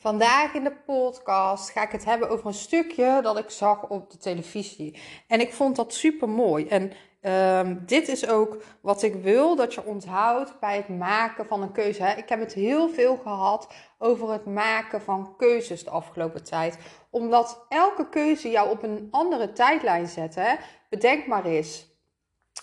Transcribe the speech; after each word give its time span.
Vandaag 0.00 0.54
in 0.54 0.64
de 0.64 0.76
podcast 0.86 1.70
ga 1.70 1.82
ik 1.82 1.90
het 1.92 2.04
hebben 2.04 2.28
over 2.30 2.46
een 2.46 2.54
stukje 2.54 3.20
dat 3.22 3.38
ik 3.38 3.50
zag 3.50 3.88
op 3.88 4.10
de 4.10 4.18
televisie. 4.18 4.98
En 5.26 5.40
ik 5.40 5.52
vond 5.52 5.76
dat 5.76 5.94
super 5.94 6.28
mooi. 6.28 6.66
En 6.66 6.92
uh, 7.22 7.76
dit 7.86 8.08
is 8.08 8.28
ook 8.28 8.62
wat 8.80 9.02
ik 9.02 9.14
wil 9.14 9.56
dat 9.56 9.74
je 9.74 9.84
onthoudt 9.84 10.60
bij 10.60 10.76
het 10.76 10.88
maken 10.88 11.46
van 11.46 11.62
een 11.62 11.72
keuze. 11.72 12.14
Ik 12.16 12.28
heb 12.28 12.40
het 12.40 12.52
heel 12.52 12.88
veel 12.88 13.16
gehad 13.16 13.68
over 13.98 14.32
het 14.32 14.44
maken 14.44 15.02
van 15.02 15.34
keuzes 15.36 15.84
de 15.84 15.90
afgelopen 15.90 16.44
tijd. 16.44 16.78
Omdat 17.10 17.64
elke 17.68 18.08
keuze 18.08 18.50
jou 18.50 18.70
op 18.70 18.82
een 18.82 19.08
andere 19.10 19.52
tijdlijn 19.52 20.06
zet. 20.06 20.34
Hè. 20.34 20.54
Bedenk 20.88 21.26
maar 21.26 21.44
eens. 21.44 21.87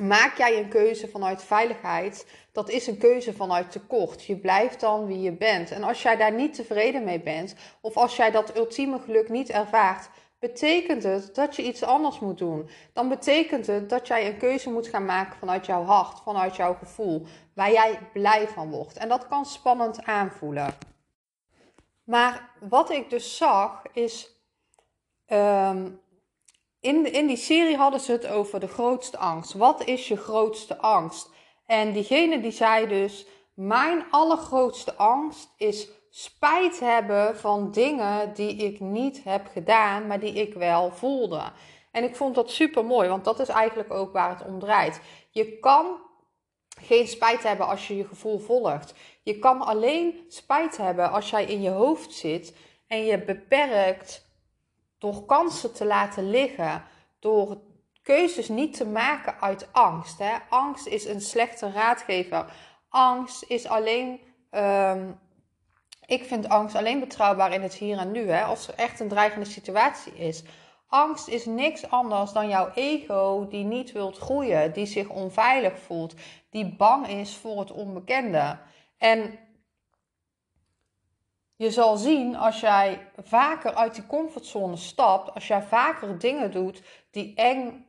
Maak 0.00 0.36
jij 0.36 0.58
een 0.58 0.68
keuze 0.68 1.08
vanuit 1.08 1.42
veiligheid? 1.42 2.26
Dat 2.52 2.68
is 2.68 2.86
een 2.86 2.98
keuze 2.98 3.32
vanuit 3.32 3.70
tekort. 3.70 4.24
Je 4.24 4.36
blijft 4.36 4.80
dan 4.80 5.06
wie 5.06 5.20
je 5.20 5.32
bent. 5.32 5.70
En 5.70 5.82
als 5.82 6.02
jij 6.02 6.16
daar 6.16 6.32
niet 6.32 6.54
tevreden 6.54 7.04
mee 7.04 7.20
bent, 7.20 7.54
of 7.80 7.96
als 7.96 8.16
jij 8.16 8.30
dat 8.30 8.56
ultieme 8.56 8.98
geluk 8.98 9.28
niet 9.28 9.50
ervaart, 9.50 10.08
betekent 10.38 11.02
het 11.02 11.34
dat 11.34 11.56
je 11.56 11.62
iets 11.62 11.82
anders 11.82 12.20
moet 12.20 12.38
doen. 12.38 12.70
Dan 12.92 13.08
betekent 13.08 13.66
het 13.66 13.88
dat 13.88 14.06
jij 14.06 14.26
een 14.26 14.38
keuze 14.38 14.70
moet 14.70 14.88
gaan 14.88 15.04
maken 15.04 15.38
vanuit 15.38 15.66
jouw 15.66 15.84
hart, 15.84 16.20
vanuit 16.20 16.56
jouw 16.56 16.74
gevoel, 16.74 17.26
waar 17.54 17.72
jij 17.72 17.98
blij 18.12 18.48
van 18.48 18.70
wordt. 18.70 18.96
En 18.96 19.08
dat 19.08 19.26
kan 19.26 19.44
spannend 19.44 20.04
aanvoelen. 20.04 20.74
Maar 22.04 22.50
wat 22.68 22.90
ik 22.90 23.10
dus 23.10 23.36
zag 23.36 23.82
is. 23.92 24.38
Um, 25.26 26.00
in, 26.80 27.12
in 27.12 27.26
die 27.26 27.36
serie 27.36 27.76
hadden 27.76 28.00
ze 28.00 28.12
het 28.12 28.26
over 28.26 28.60
de 28.60 28.68
grootste 28.68 29.18
angst. 29.18 29.52
Wat 29.52 29.84
is 29.84 30.08
je 30.08 30.16
grootste 30.16 30.78
angst? 30.78 31.30
En 31.66 31.92
diegene 31.92 32.40
die 32.40 32.50
zei 32.50 32.86
dus: 32.86 33.26
Mijn 33.54 34.04
allergrootste 34.10 34.94
angst 34.94 35.54
is 35.56 35.88
spijt 36.10 36.80
hebben 36.80 37.36
van 37.36 37.70
dingen 37.70 38.34
die 38.34 38.56
ik 38.56 38.80
niet 38.80 39.24
heb 39.24 39.46
gedaan, 39.52 40.06
maar 40.06 40.20
die 40.20 40.32
ik 40.32 40.54
wel 40.54 40.90
voelde. 40.90 41.52
En 41.92 42.04
ik 42.04 42.16
vond 42.16 42.34
dat 42.34 42.50
super 42.50 42.84
mooi, 42.84 43.08
want 43.08 43.24
dat 43.24 43.40
is 43.40 43.48
eigenlijk 43.48 43.92
ook 43.92 44.12
waar 44.12 44.30
het 44.30 44.46
om 44.46 44.58
draait. 44.58 45.00
Je 45.30 45.58
kan 45.58 46.00
geen 46.80 47.06
spijt 47.06 47.42
hebben 47.42 47.66
als 47.66 47.88
je 47.88 47.96
je 47.96 48.04
gevoel 48.04 48.38
volgt. 48.38 48.94
Je 49.22 49.38
kan 49.38 49.60
alleen 49.60 50.24
spijt 50.28 50.76
hebben 50.76 51.10
als 51.10 51.30
jij 51.30 51.44
in 51.44 51.62
je 51.62 51.70
hoofd 51.70 52.12
zit 52.12 52.56
en 52.86 53.04
je 53.04 53.24
beperkt 53.24 54.29
door 55.00 55.24
kansen 55.26 55.74
te 55.74 55.84
laten 55.84 56.30
liggen, 56.30 56.84
door 57.18 57.60
keuzes 58.02 58.48
niet 58.48 58.76
te 58.76 58.86
maken 58.86 59.40
uit 59.40 59.68
angst. 59.72 60.18
Hè. 60.18 60.32
Angst 60.48 60.86
is 60.86 61.04
een 61.04 61.20
slechte 61.20 61.70
raadgever. 61.72 62.52
Angst 62.88 63.44
is 63.48 63.66
alleen. 63.66 64.20
Um, 64.50 65.20
ik 66.06 66.24
vind 66.24 66.48
angst 66.48 66.76
alleen 66.76 67.00
betrouwbaar 67.00 67.52
in 67.52 67.62
het 67.62 67.74
hier 67.74 67.98
en 67.98 68.10
nu. 68.10 68.30
Hè, 68.30 68.42
als 68.42 68.68
er 68.68 68.74
echt 68.74 69.00
een 69.00 69.08
dreigende 69.08 69.46
situatie 69.46 70.12
is. 70.12 70.42
Angst 70.88 71.28
is 71.28 71.46
niks 71.46 71.90
anders 71.90 72.32
dan 72.32 72.48
jouw 72.48 72.70
ego 72.74 73.46
die 73.48 73.64
niet 73.64 73.92
wilt 73.92 74.18
groeien, 74.18 74.72
die 74.72 74.86
zich 74.86 75.08
onveilig 75.08 75.78
voelt, 75.78 76.14
die 76.50 76.76
bang 76.76 77.08
is 77.08 77.36
voor 77.36 77.60
het 77.60 77.72
onbekende. 77.72 78.58
En 78.98 79.38
je 81.60 81.70
zal 81.70 81.96
zien 81.96 82.36
als 82.36 82.60
jij 82.60 83.06
vaker 83.22 83.74
uit 83.74 83.94
die 83.94 84.06
comfortzone 84.06 84.76
stapt, 84.76 85.34
als 85.34 85.46
jij 85.46 85.62
vaker 85.62 86.18
dingen 86.18 86.50
doet 86.50 86.82
die 87.10 87.34
eng, 87.34 87.86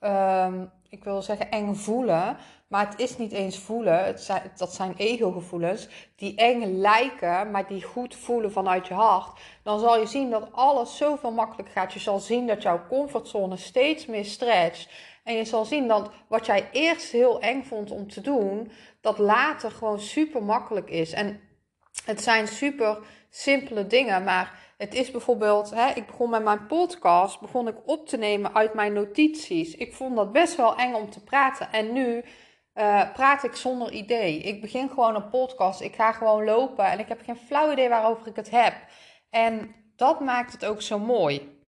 um, 0.00 0.70
ik 0.88 1.04
wil 1.04 1.22
zeggen 1.22 1.50
eng 1.50 1.74
voelen, 1.74 2.36
maar 2.68 2.88
het 2.90 3.00
is 3.00 3.16
niet 3.16 3.32
eens 3.32 3.58
voelen, 3.58 4.04
het 4.04 4.20
zijn, 4.20 4.52
dat 4.56 4.74
zijn 4.74 4.94
ego-gevoelens, 4.96 5.88
die 6.16 6.36
eng 6.36 6.64
lijken, 6.64 7.50
maar 7.50 7.66
die 7.66 7.82
goed 7.82 8.14
voelen 8.14 8.52
vanuit 8.52 8.86
je 8.86 8.94
hart, 8.94 9.40
dan 9.62 9.80
zal 9.80 9.98
je 9.98 10.06
zien 10.06 10.30
dat 10.30 10.52
alles 10.52 10.96
zoveel 10.96 11.32
makkelijker 11.32 11.74
gaat. 11.74 11.92
Je 11.92 12.00
zal 12.00 12.18
zien 12.18 12.46
dat 12.46 12.62
jouw 12.62 12.86
comfortzone 12.88 13.56
steeds 13.56 14.06
meer 14.06 14.24
stretcht. 14.24 14.88
En 15.24 15.34
je 15.34 15.44
zal 15.44 15.64
zien 15.64 15.88
dat 15.88 16.10
wat 16.28 16.46
jij 16.46 16.68
eerst 16.72 17.10
heel 17.10 17.40
eng 17.40 17.62
vond 17.62 17.90
om 17.90 18.08
te 18.08 18.20
doen, 18.20 18.70
dat 19.00 19.18
later 19.18 19.70
gewoon 19.70 20.00
super 20.00 20.42
makkelijk 20.42 20.90
is. 20.90 21.12
En 21.12 21.40
het 22.08 22.22
zijn 22.22 22.48
super 22.48 22.98
simpele 23.30 23.86
dingen, 23.86 24.24
maar 24.24 24.58
het 24.76 24.94
is 24.94 25.10
bijvoorbeeld, 25.10 25.70
hè, 25.70 25.90
ik 25.90 26.06
begon 26.06 26.30
met 26.30 26.42
mijn 26.42 26.66
podcast, 26.66 27.40
begon 27.40 27.68
ik 27.68 27.76
op 27.84 28.08
te 28.08 28.16
nemen 28.16 28.54
uit 28.54 28.74
mijn 28.74 28.92
notities. 28.92 29.74
Ik 29.74 29.94
vond 29.94 30.16
dat 30.16 30.32
best 30.32 30.56
wel 30.56 30.76
eng 30.76 30.94
om 30.94 31.10
te 31.10 31.24
praten 31.24 31.72
en 31.72 31.92
nu 31.92 32.24
uh, 32.74 33.12
praat 33.12 33.44
ik 33.44 33.54
zonder 33.54 33.92
idee. 33.92 34.38
Ik 34.38 34.60
begin 34.60 34.88
gewoon 34.88 35.14
een 35.14 35.28
podcast, 35.28 35.80
ik 35.80 35.94
ga 35.94 36.12
gewoon 36.12 36.44
lopen 36.44 36.84
en 36.84 36.98
ik 36.98 37.08
heb 37.08 37.20
geen 37.24 37.36
flauw 37.46 37.72
idee 37.72 37.88
waarover 37.88 38.26
ik 38.26 38.36
het 38.36 38.50
heb. 38.50 38.74
En 39.30 39.74
dat 39.96 40.20
maakt 40.20 40.52
het 40.52 40.64
ook 40.64 40.82
zo 40.82 40.98
mooi. 40.98 41.62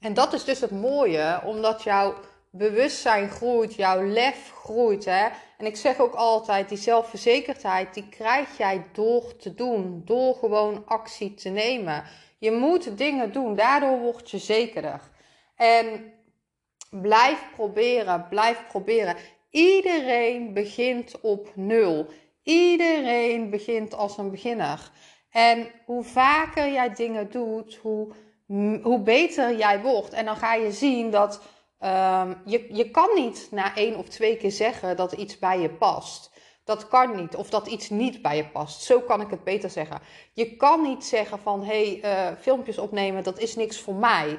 En 0.00 0.14
dat 0.14 0.32
is 0.32 0.44
dus 0.44 0.60
het 0.60 0.70
mooie, 0.70 1.40
omdat 1.44 1.82
jouw 1.82 2.14
bewustzijn 2.50 3.28
groeit, 3.28 3.74
jouw 3.74 4.02
lef 4.02 4.52
groeit. 4.54 5.04
Hè? 5.04 5.28
En 5.58 5.66
ik 5.66 5.76
zeg 5.76 5.98
ook 5.98 6.14
altijd, 6.14 6.68
die 6.68 6.78
zelfverzekerdheid, 6.78 7.94
die 7.94 8.08
krijg 8.08 8.56
jij 8.56 8.84
door 8.92 9.36
te 9.36 9.54
doen, 9.54 10.02
door 10.04 10.34
gewoon 10.34 10.82
actie 10.86 11.34
te 11.34 11.48
nemen. 11.48 12.04
Je 12.38 12.50
moet 12.50 12.98
dingen 12.98 13.32
doen, 13.32 13.54
daardoor 13.54 13.98
word 13.98 14.30
je 14.30 14.38
zekerder. 14.38 15.00
En 15.56 16.12
blijf 16.90 17.44
proberen, 17.54 18.26
blijf 18.28 18.66
proberen. 18.68 19.16
Iedereen 19.50 20.52
begint 20.52 21.20
op 21.20 21.50
nul. 21.54 22.06
Iedereen 22.42 23.50
begint 23.50 23.94
als 23.94 24.18
een 24.18 24.30
beginner. 24.30 24.90
En 25.30 25.70
hoe 25.84 26.04
vaker 26.04 26.72
jij 26.72 26.94
dingen 26.94 27.30
doet, 27.30 27.74
hoe, 27.74 28.12
hoe 28.82 29.00
beter 29.00 29.56
jij 29.56 29.80
wordt. 29.80 30.12
En 30.12 30.24
dan 30.24 30.36
ga 30.36 30.54
je 30.54 30.72
zien 30.72 31.10
dat 31.10 31.40
Um, 31.84 32.42
je, 32.44 32.74
je 32.74 32.90
kan 32.90 33.08
niet 33.14 33.48
na 33.50 33.76
één 33.76 33.96
of 33.96 34.08
twee 34.08 34.36
keer 34.36 34.50
zeggen 34.50 34.96
dat 34.96 35.12
iets 35.12 35.38
bij 35.38 35.60
je 35.60 35.70
past. 35.70 36.30
Dat 36.64 36.88
kan 36.88 37.16
niet. 37.16 37.36
Of 37.36 37.50
dat 37.50 37.66
iets 37.66 37.90
niet 37.90 38.22
bij 38.22 38.36
je 38.36 38.48
past. 38.48 38.82
Zo 38.82 39.00
kan 39.00 39.20
ik 39.20 39.30
het 39.30 39.44
beter 39.44 39.70
zeggen. 39.70 40.00
Je 40.32 40.56
kan 40.56 40.82
niet 40.82 41.04
zeggen 41.04 41.38
van 41.38 41.64
hé, 41.64 41.98
hey, 42.00 42.30
uh, 42.32 42.38
filmpjes 42.40 42.78
opnemen, 42.78 43.22
dat 43.22 43.38
is 43.38 43.56
niks 43.56 43.80
voor 43.80 43.94
mij. 43.94 44.28
Uh, 44.28 44.38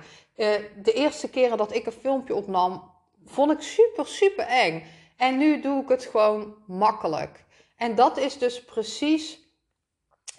de 0.84 0.94
eerste 0.94 1.30
keren 1.30 1.58
dat 1.58 1.76
ik 1.76 1.86
een 1.86 1.92
filmpje 1.92 2.36
opnam, 2.36 2.92
vond 3.26 3.52
ik 3.52 3.62
super, 3.62 4.08
super 4.08 4.46
eng. 4.46 4.84
En 5.18 5.38
nu 5.38 5.62
doe 5.62 5.82
ik 5.82 5.90
het 5.90 6.06
gewoon 6.06 6.56
makkelijk. 6.68 7.46
En 7.76 7.96
dat 7.96 8.18
is 8.18 8.38
dus 8.38 8.64
precies. 8.64 9.40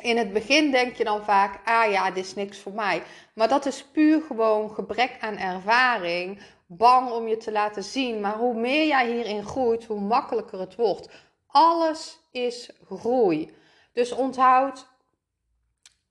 In 0.01 0.17
het 0.17 0.33
begin 0.33 0.71
denk 0.71 0.97
je 0.97 1.05
dan 1.05 1.25
vaak, 1.25 1.61
ah 1.65 1.91
ja, 1.91 2.11
dit 2.11 2.25
is 2.25 2.35
niks 2.35 2.59
voor 2.59 2.73
mij. 2.73 3.03
Maar 3.35 3.49
dat 3.49 3.67
is 3.67 3.85
puur 3.85 4.23
gewoon 4.23 4.71
gebrek 4.71 5.17
aan 5.21 5.37
ervaring 5.37 6.41
bang 6.67 7.11
om 7.11 7.29
je 7.29 7.37
te 7.37 7.53
laten 7.53 7.85
zien. 7.85 8.21
Maar 8.21 8.37
hoe 8.37 8.55
meer 8.55 8.87
jij 8.87 9.13
hierin 9.13 9.45
groeit, 9.45 9.85
hoe 9.85 10.01
makkelijker 10.01 10.61
het 10.61 10.75
wordt. 10.75 11.09
Alles 11.47 12.21
is 12.31 12.71
groei. 12.87 13.55
Dus 13.93 14.13
onthoud, 14.13 14.87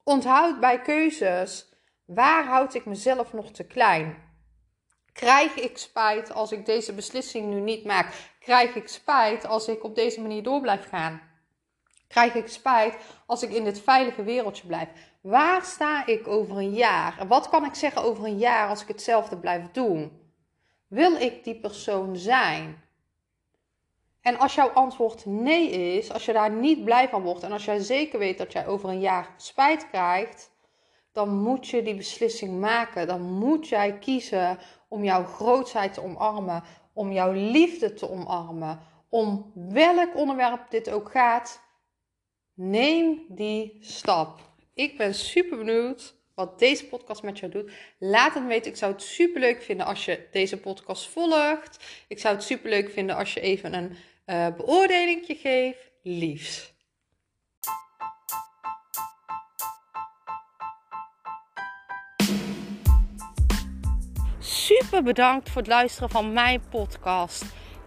onthoud 0.04 0.60
bij 0.60 0.82
keuzes, 0.82 1.70
waar 2.06 2.46
houd 2.46 2.74
ik 2.74 2.86
mezelf 2.86 3.34
nog 3.34 3.52
te 3.52 3.64
klein? 3.64 4.28
Krijg 5.14 5.56
ik 5.56 5.78
spijt 5.78 6.34
als 6.34 6.52
ik 6.52 6.66
deze 6.66 6.94
beslissing 6.94 7.50
nu 7.50 7.60
niet 7.60 7.86
maak? 7.86 8.14
Krijg 8.40 8.76
ik 8.76 8.88
spijt 8.88 9.46
als 9.46 9.68
ik 9.68 9.84
op 9.84 9.96
deze 9.96 10.22
manier 10.22 10.44
door 10.44 10.62
blijf 10.62 10.90
gaan? 10.90 11.29
Krijg 12.10 12.34
ik 12.34 12.48
spijt 12.48 12.98
als 13.26 13.44
ik 13.44 13.52
in 13.52 13.64
dit 13.64 13.82
veilige 13.82 14.24
wereldje 14.24 14.68
blijf? 14.68 14.90
Waar 15.22 15.64
sta 15.64 16.06
ik 16.06 16.28
over 16.28 16.58
een 16.58 16.74
jaar? 16.74 17.20
En 17.20 17.28
wat 17.28 17.50
kan 17.50 17.66
ik 17.66 17.76
zeggen 17.76 18.04
over 18.04 18.26
een 18.26 18.38
jaar 18.38 18.70
als 18.70 18.82
ik 18.82 18.88
hetzelfde 18.88 19.38
blijf 19.38 19.72
doen? 19.72 20.12
Wil 20.88 21.16
ik 21.16 21.44
die 21.44 21.60
persoon 21.60 22.16
zijn? 22.16 22.82
En 24.22 24.40
als 24.40 24.56
jouw 24.56 24.70
antwoord 24.70 25.26
nee 25.26 25.70
is, 25.70 26.12
als 26.12 26.26
je 26.26 26.34
daar 26.34 26.52
niet 26.52 26.84
blij 26.84 27.10
van 27.10 27.22
wordt 27.22 27.44
en 27.44 27.52
als 27.52 27.66
jij 27.66 27.80
zeker 27.80 28.20
weet 28.20 28.38
dat 28.38 28.52
jij 28.52 28.68
over 28.68 28.90
een 28.90 29.00
jaar 29.00 29.34
spijt 29.38 29.90
krijgt, 29.90 30.52
dan 31.12 31.38
moet 31.38 31.68
je 31.68 31.84
die 31.84 31.96
beslissing 31.96 32.60
maken. 32.60 33.08
Dan 33.08 33.22
moet 33.22 33.68
jij 33.68 33.98
kiezen 33.98 34.58
om 34.88 35.04
jouw 35.04 35.24
grootheid 35.24 35.94
te 35.94 36.04
omarmen, 36.04 36.64
om 36.94 37.12
jouw 37.12 37.32
liefde 37.32 37.94
te 37.94 38.10
omarmen, 38.10 38.80
om 39.10 39.52
welk 39.54 40.16
onderwerp 40.16 40.70
dit 40.70 40.90
ook 40.90 41.12
gaat, 41.12 41.62
neem 42.60 43.26
die 43.28 43.78
stap. 43.82 44.40
Ik 44.74 44.98
ben 44.98 45.14
super 45.14 45.58
benieuwd 45.58 46.16
wat 46.36 46.60
deze 46.60 46.86
podcast 46.86 47.24
met 47.24 47.40
jou 47.40 47.52
doet. 47.52 47.72
Laat 48.00 48.34
het 48.34 48.46
weten. 48.46 48.72
Ik 48.72 48.78
zou 48.78 48.92
het 48.92 49.02
super 49.02 49.42
leuk 49.42 49.62
vinden 49.62 49.86
als 49.86 50.06
je 50.06 50.28
deze 50.32 50.58
podcast 50.58 51.10
volgt. 51.10 51.86
Ik 52.08 52.20
zou 52.20 52.36
het 52.36 52.44
super 52.44 52.70
leuk 52.70 52.92
vinden 52.92 53.16
als 53.16 53.34
je 53.34 53.40
even 53.40 53.74
een 53.74 53.96
uh, 54.26 54.48
beoordelingje 54.58 55.36
geeft. 55.36 55.92
Liefs. 56.04 56.74
Super 64.40 65.04
bedankt 65.04 65.50
voor 65.50 65.62
het 65.62 65.72
luisteren 65.72 66.10
van 66.10 66.34
mijn 66.34 66.62
podcast. 66.70 67.44